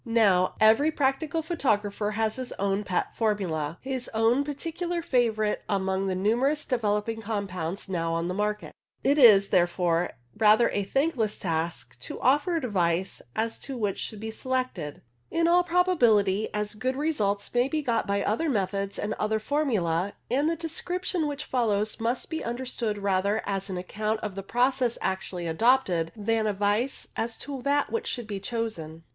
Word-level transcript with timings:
Now, 0.03 0.55
every 0.59 0.91
practical 0.91 1.43
photographer 1.43 2.09
has 2.17 2.37
his 2.37 2.51
own 2.53 2.83
pet 2.83 3.15
formula, 3.15 3.77
his 3.81 4.09
own 4.15 4.43
particular 4.43 5.03
favourite 5.03 5.61
among 5.69 6.07
the 6.07 6.15
numerous 6.15 6.65
developing 6.65 7.21
compounds 7.21 7.87
now 7.87 8.15
on 8.15 8.27
the 8.27 8.33
market. 8.33 8.73
It 9.03 9.19
is, 9.19 9.49
therefore, 9.49 10.09
rather 10.35 10.71
a 10.71 10.85
thankless 10.85 11.37
task 11.37 11.99
to 11.99 12.19
offer 12.19 12.55
advice 12.55 13.21
as 13.35 13.59
to 13.59 13.77
which 13.77 13.99
should 13.99 14.19
be 14.19 14.31
selected. 14.31 15.03
In 15.29 15.47
all 15.47 15.63
probability 15.63 16.49
as 16.51 16.73
good 16.73 16.95
results 16.95 17.53
may 17.53 17.67
be 17.67 17.83
got 17.83 18.07
by 18.07 18.23
other 18.23 18.49
methods 18.49 18.97
and 18.97 19.13
other 19.19 19.37
formulae, 19.37 20.13
and 20.31 20.49
the 20.49 20.55
description 20.55 21.27
which 21.27 21.45
follows 21.45 21.99
must 21.99 22.27
be 22.31 22.43
understood 22.43 22.97
rather 22.97 23.43
as 23.45 23.69
an 23.69 23.77
account 23.77 24.19
of 24.21 24.33
the 24.33 24.41
process 24.41 24.97
actually 24.99 25.45
adopted, 25.45 26.11
than 26.15 26.47
advice 26.47 27.07
as 27.15 27.37
to 27.37 27.61
that 27.61 27.91
which 27.91 28.07
should 28.07 28.25
be 28.25 28.39
chosen. 28.39 29.03